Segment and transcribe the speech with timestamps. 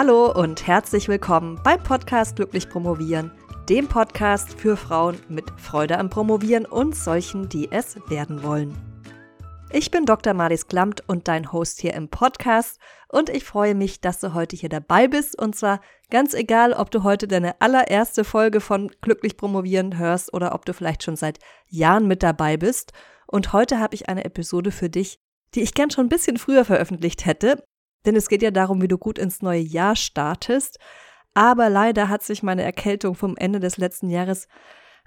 [0.00, 3.32] Hallo und herzlich willkommen beim Podcast Glücklich Promovieren,
[3.68, 8.76] dem Podcast für Frauen mit Freude am Promovieren und solchen, die es werden wollen.
[9.72, 10.34] Ich bin Dr.
[10.34, 14.54] Marlies Klamt und dein Host hier im Podcast und ich freue mich, dass du heute
[14.54, 19.36] hier dabei bist und zwar ganz egal, ob du heute deine allererste Folge von Glücklich
[19.36, 22.92] Promovieren hörst oder ob du vielleicht schon seit Jahren mit dabei bist.
[23.26, 25.18] Und heute habe ich eine Episode für dich,
[25.56, 27.64] die ich gern schon ein bisschen früher veröffentlicht hätte,
[28.06, 30.78] denn es geht ja darum, wie du gut ins neue Jahr startest.
[31.34, 34.48] Aber leider hat sich meine Erkältung vom Ende des letzten Jahres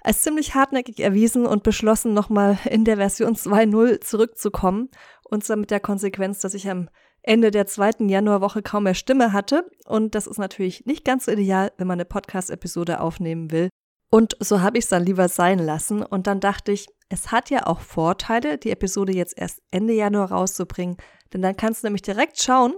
[0.02, 4.90] als ziemlich hartnäckig erwiesen und beschlossen, nochmal in der Version 2.0 zurückzukommen.
[5.24, 6.88] Und zwar mit der Konsequenz, dass ich am
[7.22, 9.70] Ende der zweiten Januarwoche kaum mehr Stimme hatte.
[9.86, 13.68] Und das ist natürlich nicht ganz so ideal, wenn man eine Podcast-Episode aufnehmen will.
[14.10, 16.02] Und so habe ich es dann lieber sein lassen.
[16.02, 20.32] Und dann dachte ich, es hat ja auch Vorteile, die Episode jetzt erst Ende Januar
[20.32, 20.96] rauszubringen.
[21.32, 22.74] Denn dann kannst du nämlich direkt schauen,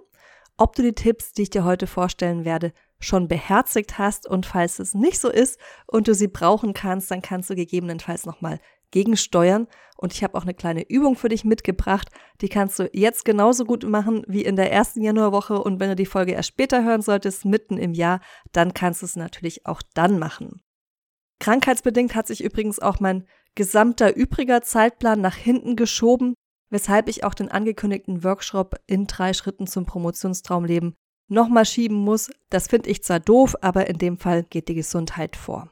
[0.57, 4.79] ob du die Tipps, die ich dir heute vorstellen werde, schon beherzigt hast und falls
[4.79, 8.59] es nicht so ist und du sie brauchen kannst, dann kannst du gegebenenfalls nochmal
[8.91, 9.69] gegensteuern.
[9.97, 12.09] Und ich habe auch eine kleine Übung für dich mitgebracht.
[12.41, 15.63] Die kannst du jetzt genauso gut machen wie in der ersten Januarwoche.
[15.63, 18.21] Und wenn du die Folge erst später hören solltest, mitten im Jahr,
[18.53, 20.63] dann kannst du es natürlich auch dann machen.
[21.41, 26.35] Krankheitsbedingt hat sich übrigens auch mein gesamter übriger Zeitplan nach hinten geschoben,
[26.71, 30.95] weshalb ich auch den angekündigten Workshop in drei Schritten zum Promotionstraumleben
[31.29, 32.31] nochmal schieben muss.
[32.51, 35.71] Das finde ich zwar doof, aber in dem Fall geht die Gesundheit vor.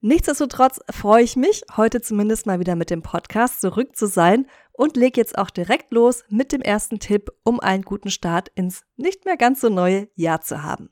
[0.00, 4.96] Nichtsdestotrotz freue ich mich, heute zumindest mal wieder mit dem Podcast zurück zu sein und
[4.96, 9.24] lege jetzt auch direkt los mit dem ersten Tipp, um einen guten Start ins nicht
[9.24, 10.90] mehr ganz so neue Jahr zu haben.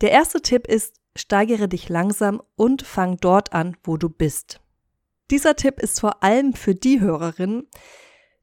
[0.00, 4.60] Der erste Tipp ist, steigere dich langsam und fang dort an, wo du bist.
[5.30, 7.68] Dieser Tipp ist vor allem für die Hörerinnen,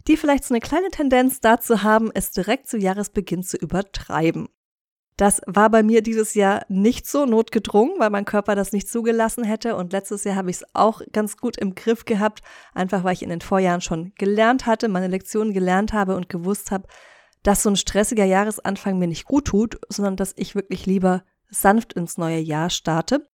[0.07, 4.47] die vielleicht so eine kleine Tendenz dazu haben, es direkt zu Jahresbeginn zu übertreiben.
[5.17, 9.43] Das war bei mir dieses Jahr nicht so notgedrungen, weil mein Körper das nicht zugelassen
[9.43, 9.75] hätte.
[9.75, 12.41] Und letztes Jahr habe ich es auch ganz gut im Griff gehabt,
[12.73, 16.69] einfach weil ich in den Vorjahren schon gelernt hatte, meine Lektionen gelernt habe und gewusst
[16.69, 16.87] habe,
[17.41, 21.93] dass so ein stressiger Jahresanfang mir nicht gut tut, sondern dass ich wirklich lieber sanft
[21.93, 23.27] ins neue Jahr starte.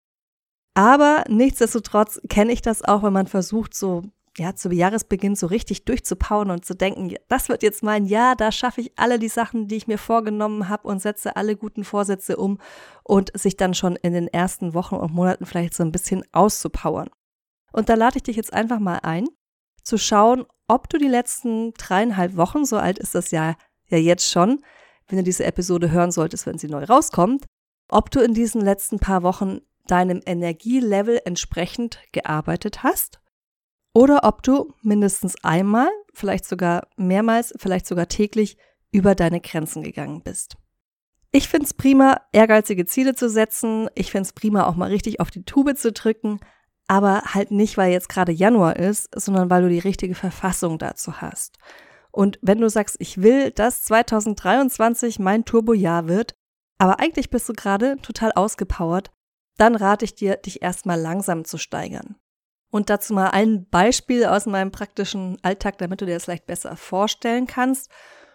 [0.74, 4.04] Aber nichtsdestotrotz kenne ich das auch, wenn man versucht, so
[4.38, 8.52] ja, zu Jahresbeginn so richtig durchzupowern und zu denken, das wird jetzt mein Jahr, da
[8.52, 12.38] schaffe ich alle die Sachen, die ich mir vorgenommen habe und setze alle guten Vorsätze
[12.38, 12.58] um
[13.04, 17.10] und sich dann schon in den ersten Wochen und Monaten vielleicht so ein bisschen auszupowern.
[17.72, 19.28] Und da lade ich dich jetzt einfach mal ein,
[19.84, 23.56] zu schauen, ob du die letzten dreieinhalb Wochen, so alt ist das Jahr
[23.88, 24.64] ja jetzt schon,
[25.08, 27.46] wenn du diese Episode hören solltest, wenn sie neu rauskommt,
[27.90, 33.20] ob du in diesen letzten paar Wochen deinem Energielevel entsprechend gearbeitet hast
[33.94, 38.58] oder ob du mindestens einmal, vielleicht sogar mehrmals, vielleicht sogar täglich
[38.92, 40.58] über deine Grenzen gegangen bist.
[41.32, 43.90] Ich finde es prima, ehrgeizige Ziele zu setzen.
[43.96, 46.40] Ich finde es prima, auch mal richtig auf die Tube zu drücken.
[46.88, 51.22] Aber halt nicht, weil jetzt gerade Januar ist, sondern weil du die richtige Verfassung dazu
[51.22, 51.58] hast.
[52.12, 56.36] Und wenn du sagst, ich will, dass 2023 mein Turbojahr wird,
[56.78, 59.12] aber eigentlich bist du gerade total ausgepowert,
[59.58, 62.16] dann rate ich dir, dich erstmal langsam zu steigern.
[62.70, 66.76] Und dazu mal ein Beispiel aus meinem praktischen Alltag, damit du dir das vielleicht besser
[66.76, 67.92] vorstellen kannst.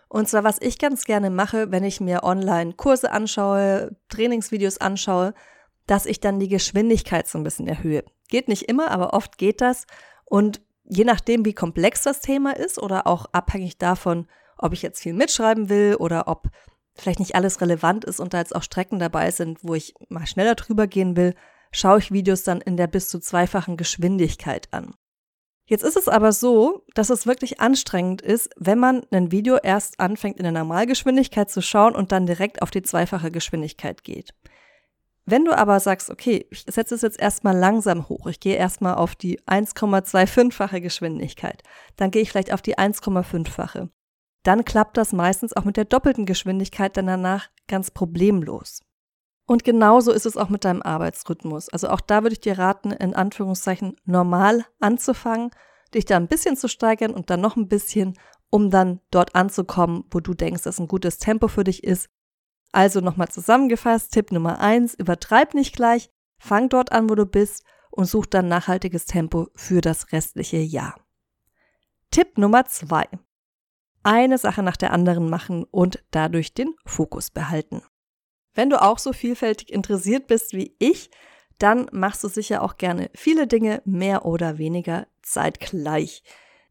[0.08, 5.34] Und zwar, was ich ganz gerne mache, wenn ich mir online Kurse anschaue, Trainingsvideos anschaue,
[5.86, 8.04] dass ich dann die Geschwindigkeit so ein bisschen erhöhe.
[8.28, 9.86] Geht nicht immer, aber oft geht das.
[10.24, 15.02] Und je nachdem, wie komplex das Thema ist oder auch abhängig davon, ob ich jetzt
[15.02, 16.48] viel mitschreiben will oder ob
[17.00, 20.26] vielleicht nicht alles relevant ist und da jetzt auch Strecken dabei sind, wo ich mal
[20.26, 21.34] schneller drüber gehen will,
[21.72, 24.94] schaue ich Videos dann in der bis zu zweifachen Geschwindigkeit an.
[25.66, 30.00] Jetzt ist es aber so, dass es wirklich anstrengend ist, wenn man ein Video erst
[30.00, 34.32] anfängt in der Normalgeschwindigkeit zu schauen und dann direkt auf die zweifache Geschwindigkeit geht.
[35.26, 38.94] Wenn du aber sagst, okay, ich setze es jetzt erstmal langsam hoch, ich gehe erstmal
[38.94, 41.62] auf die 1,25-fache Geschwindigkeit,
[41.96, 43.90] dann gehe ich vielleicht auf die 1,5-fache,
[44.42, 48.80] dann klappt das meistens auch mit der doppelten Geschwindigkeit dann danach ganz problemlos.
[49.46, 51.70] Und genauso ist es auch mit deinem Arbeitsrhythmus.
[51.70, 55.50] Also auch da würde ich dir raten, in Anführungszeichen normal anzufangen,
[55.94, 58.14] dich da ein bisschen zu steigern und dann noch ein bisschen,
[58.50, 62.10] um dann dort anzukommen, wo du denkst, dass ein gutes Tempo für dich ist.
[62.72, 67.64] Also nochmal zusammengefasst, Tipp Nummer eins, übertreib nicht gleich, fang dort an, wo du bist
[67.90, 71.00] und such dann nachhaltiges Tempo für das restliche Jahr.
[72.10, 73.06] Tipp Nummer zwei,
[74.02, 77.82] eine Sache nach der anderen machen und dadurch den Fokus behalten.
[78.54, 81.10] Wenn du auch so vielfältig interessiert bist wie ich,
[81.58, 86.22] dann machst du sicher auch gerne viele Dinge mehr oder weniger zeitgleich.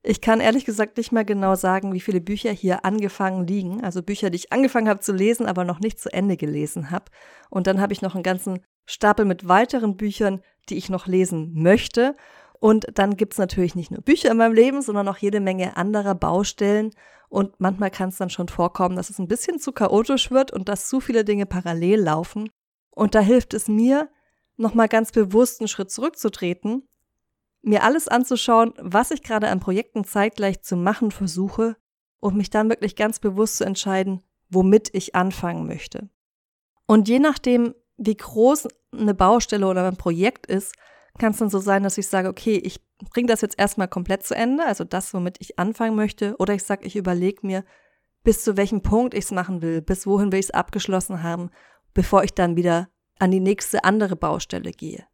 [0.03, 3.83] Ich kann ehrlich gesagt nicht mehr genau sagen, wie viele Bücher hier angefangen liegen.
[3.83, 7.05] Also Bücher, die ich angefangen habe zu lesen, aber noch nicht zu Ende gelesen habe.
[7.49, 11.51] Und dann habe ich noch einen ganzen Stapel mit weiteren Büchern, die ich noch lesen
[11.55, 12.15] möchte.
[12.59, 15.77] Und dann gibt es natürlich nicht nur Bücher in meinem Leben, sondern auch jede Menge
[15.77, 16.91] anderer Baustellen.
[17.29, 20.69] Und manchmal kann es dann schon vorkommen, dass es ein bisschen zu chaotisch wird und
[20.69, 22.49] dass zu viele Dinge parallel laufen.
[22.91, 24.09] Und da hilft es mir,
[24.55, 26.87] nochmal ganz bewusst einen Schritt zurückzutreten,
[27.61, 31.75] mir alles anzuschauen, was ich gerade an Projekten zeitgleich zu machen versuche
[32.19, 36.09] und mich dann wirklich ganz bewusst zu entscheiden, womit ich anfangen möchte.
[36.87, 40.73] Und je nachdem, wie groß eine Baustelle oder ein Projekt ist,
[41.17, 42.79] kann es dann so sein, dass ich sage, okay, ich
[43.11, 46.63] bringe das jetzt erstmal komplett zu Ende, also das, womit ich anfangen möchte, oder ich
[46.63, 47.63] sage, ich überlege mir,
[48.23, 51.49] bis zu welchem Punkt ich es machen will, bis wohin will ich es abgeschlossen haben,
[51.93, 55.05] bevor ich dann wieder an die nächste andere Baustelle gehe.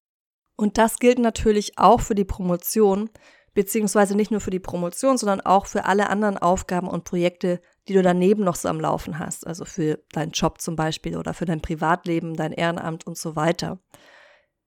[0.55, 3.09] Und das gilt natürlich auch für die Promotion,
[3.53, 7.93] beziehungsweise nicht nur für die Promotion, sondern auch für alle anderen Aufgaben und Projekte, die
[7.93, 11.45] du daneben noch so am Laufen hast, also für deinen Job zum Beispiel oder für
[11.45, 13.79] dein Privatleben, dein Ehrenamt und so weiter.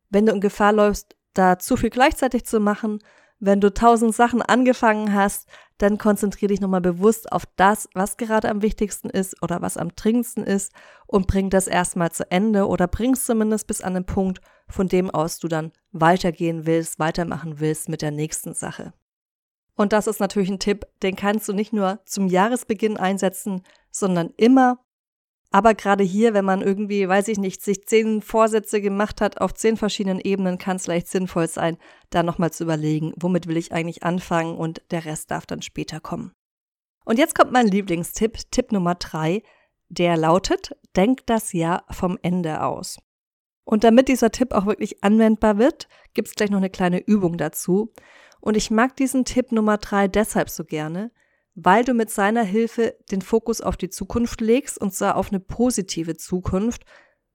[0.09, 3.01] Wenn du in Gefahr läufst, da zu viel gleichzeitig zu machen,
[3.39, 5.47] wenn du tausend Sachen angefangen hast,
[5.79, 9.95] dann konzentriere dich nochmal bewusst auf das, was gerade am wichtigsten ist oder was am
[9.95, 10.73] dringendsten ist
[11.07, 14.89] und bring das erstmal zu Ende oder bring es zumindest bis an den Punkt, von
[14.89, 18.95] dem aus du dann weitergehen willst, weitermachen willst mit der nächsten Sache.
[19.75, 24.31] Und das ist natürlich ein Tipp, den kannst du nicht nur zum Jahresbeginn einsetzen, sondern
[24.39, 24.79] immer
[25.51, 29.55] aber gerade hier, wenn man irgendwie, weiß ich nicht, sich zehn Vorsätze gemacht hat auf
[29.55, 31.79] zehn verschiedenen Ebenen, kann es vielleicht sinnvoll sein,
[32.11, 36.01] da nochmal zu überlegen, womit will ich eigentlich anfangen und der Rest darf dann später
[36.01, 36.33] kommen.
[37.05, 39.43] Und jetzt kommt mein Lieblingstipp, Tipp Nummer drei,
[39.89, 42.99] der lautet, denk das Jahr vom Ende aus.
[43.65, 47.37] Und damit dieser Tipp auch wirklich anwendbar wird, gibt es gleich noch eine kleine Übung
[47.37, 47.93] dazu.
[48.41, 51.11] Und ich mag diesen Tipp Nummer drei deshalb so gerne,
[51.57, 55.41] weil du mit seiner Hilfe den Fokus auf die Zukunft legst und zwar auf eine
[55.41, 56.85] positive Zukunft.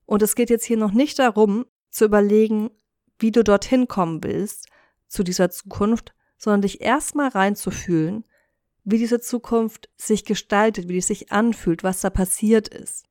[0.06, 2.70] Und es geht jetzt hier noch nicht darum, zu überlegen,
[3.18, 4.68] wie du dorthin kommen willst,
[5.08, 8.24] zu dieser Zukunft, sondern dich erstmal reinzufühlen,
[8.84, 13.04] wie diese Zukunft sich gestaltet, wie die sich anfühlt, was da passiert ist.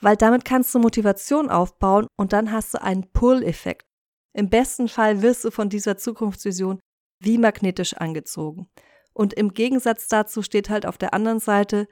[0.00, 3.86] Weil damit kannst du Motivation aufbauen und dann hast du einen Pull-Effekt.
[4.32, 6.80] Im besten Fall wirst du von dieser Zukunftsvision
[7.20, 8.68] wie magnetisch angezogen.
[9.14, 11.88] Und im Gegensatz dazu steht halt auf der anderen Seite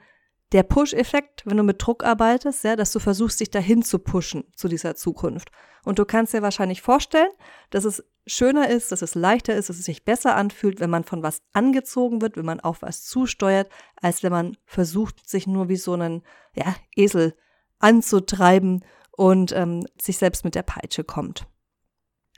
[0.51, 4.43] der Push-Effekt, wenn du mit Druck arbeitest, ja, dass du versuchst, dich dahin zu pushen
[4.55, 5.49] zu dieser Zukunft.
[5.83, 7.31] Und du kannst dir wahrscheinlich vorstellen,
[7.71, 11.03] dass es schöner ist, dass es leichter ist, dass es sich besser anfühlt, wenn man
[11.03, 15.69] von was angezogen wird, wenn man auf was zusteuert, als wenn man versucht, sich nur
[15.69, 16.21] wie so einen
[16.55, 17.35] ja, Esel
[17.79, 21.47] anzutreiben und ähm, sich selbst mit der Peitsche kommt.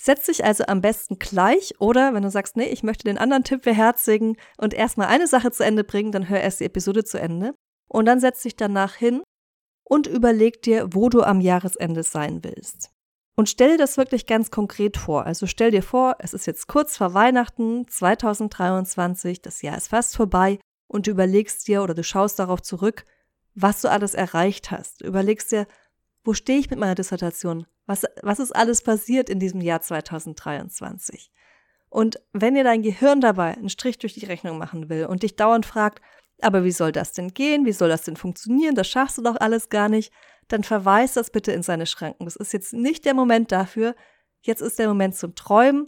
[0.06, 3.44] Setz dich also am besten gleich oder wenn du sagst, nee, ich möchte den anderen
[3.44, 7.20] Tipp beherzigen und erstmal eine Sache zu Ende bringen, dann hör erst die Episode zu
[7.20, 7.56] Ende
[7.88, 9.24] und dann setz dich danach hin
[9.84, 12.92] und überleg dir, wo du am Jahresende sein willst.
[13.36, 15.26] Und stell dir das wirklich ganz konkret vor.
[15.26, 20.16] Also stell dir vor, es ist jetzt kurz vor Weihnachten 2023, das Jahr ist fast
[20.16, 23.06] vorbei und du überlegst dir oder du schaust darauf zurück,
[23.56, 25.02] was du alles erreicht hast.
[25.02, 25.66] Du überlegst dir,
[26.24, 27.66] wo stehe ich mit meiner Dissertation?
[27.86, 31.32] Was, was ist alles passiert in diesem Jahr 2023?
[31.90, 35.36] Und wenn dir dein Gehirn dabei einen Strich durch die Rechnung machen will und dich
[35.36, 36.02] dauernd fragt,
[36.42, 37.66] aber wie soll das denn gehen?
[37.66, 38.76] Wie soll das denn funktionieren?
[38.76, 40.12] Das schaffst du doch alles gar nicht.
[40.48, 42.26] Dann verweis das bitte in seine Schranken.
[42.26, 43.96] Das ist jetzt nicht der Moment dafür.
[44.42, 45.88] Jetzt ist der Moment zum Träumen,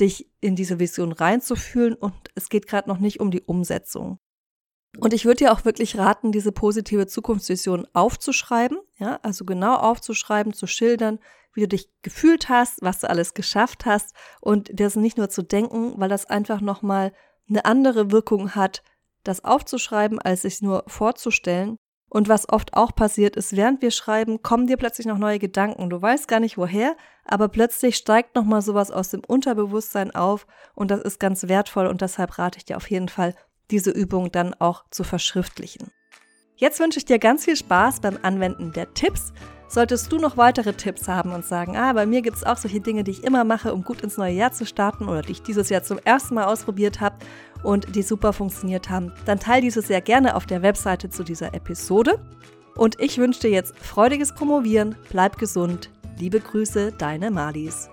[0.00, 4.18] dich in diese Vision reinzufühlen und es geht gerade noch nicht um die Umsetzung.
[4.98, 10.52] Und ich würde dir auch wirklich raten, diese positive Zukunftsvision aufzuschreiben, ja, also genau aufzuschreiben,
[10.52, 11.18] zu schildern,
[11.54, 15.42] wie du dich gefühlt hast, was du alles geschafft hast und das nicht nur zu
[15.42, 17.12] denken, weil das einfach nochmal
[17.48, 18.82] eine andere Wirkung hat,
[19.24, 21.76] das aufzuschreiben, als sich nur vorzustellen.
[22.10, 25.90] Und was oft auch passiert ist, während wir schreiben, kommen dir plötzlich noch neue Gedanken.
[25.90, 30.90] Du weißt gar nicht woher, aber plötzlich steigt nochmal sowas aus dem Unterbewusstsein auf und
[30.90, 33.34] das ist ganz wertvoll und deshalb rate ich dir auf jeden Fall,
[33.70, 35.90] diese Übung dann auch zu verschriftlichen.
[36.58, 39.32] Jetzt wünsche ich dir ganz viel Spaß beim Anwenden der Tipps.
[39.68, 42.80] Solltest du noch weitere Tipps haben und sagen, ah, bei mir gibt es auch solche
[42.80, 45.42] Dinge, die ich immer mache, um gut ins neue Jahr zu starten oder die ich
[45.42, 47.14] dieses Jahr zum ersten Mal ausprobiert habe
[47.62, 51.54] und die super funktioniert haben, dann teile diese sehr gerne auf der Webseite zu dieser
[51.54, 52.18] Episode.
[52.74, 55.90] Und ich wünsche dir jetzt freudiges Promovieren, bleib gesund.
[56.18, 57.88] Liebe Grüße, deine Malis.